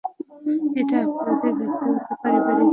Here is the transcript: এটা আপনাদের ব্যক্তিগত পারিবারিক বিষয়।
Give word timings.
এটা 0.75 0.97
আপনাদের 1.05 1.51
ব্যক্তিগত 1.59 2.07
পারিবারিক 2.21 2.57
বিষয়। 2.57 2.69